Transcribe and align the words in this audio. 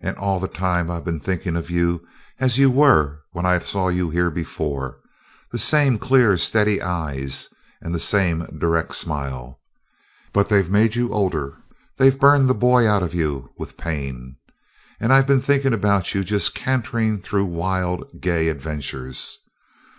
"And 0.00 0.16
all 0.16 0.40
the 0.40 0.48
time 0.48 0.90
I've 0.90 1.04
been 1.04 1.20
thinking 1.20 1.54
of 1.54 1.68
you 1.68 2.08
as 2.38 2.56
you 2.56 2.70
were 2.70 3.20
when 3.32 3.44
I 3.44 3.58
saw 3.58 3.88
you 3.88 4.08
here 4.08 4.30
before 4.30 4.98
the 5.52 5.58
same 5.58 5.98
clear, 5.98 6.38
steady 6.38 6.80
eyes 6.80 7.50
and 7.82 7.94
the 7.94 7.98
same 8.00 8.48
direct 8.58 8.94
smile. 8.94 9.60
But 10.32 10.48
they've 10.48 10.70
made 10.70 10.94
you 10.96 11.12
older 11.12 11.58
they've 11.98 12.18
burned 12.18 12.48
the 12.48 12.54
boy 12.54 12.88
out 12.88 13.02
of 13.02 13.12
you 13.14 13.50
with 13.58 13.76
pain! 13.76 14.36
And 14.98 15.12
I've 15.12 15.26
been 15.26 15.42
thinking 15.42 15.74
about 15.74 16.14
you 16.14 16.24
just 16.24 16.54
cantering 16.54 17.18
through 17.20 17.44
wild, 17.44 18.08
gay 18.22 18.48
adventures. 18.48 19.36